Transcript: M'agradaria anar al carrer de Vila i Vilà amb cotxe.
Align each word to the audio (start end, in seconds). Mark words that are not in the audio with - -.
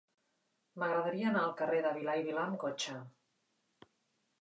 M'agradaria 0.83 1.27
anar 1.33 1.45
al 1.49 1.53
carrer 1.61 1.83
de 1.89 1.93
Vila 1.99 2.17
i 2.23 2.27
Vilà 2.31 2.49
amb 2.49 2.61
cotxe. 2.67 2.99